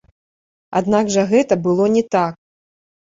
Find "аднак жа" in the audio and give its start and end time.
0.79-1.25